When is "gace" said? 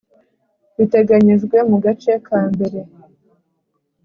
1.83-2.13